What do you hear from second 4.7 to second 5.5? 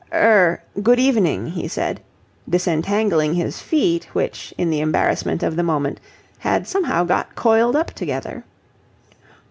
the embarrassment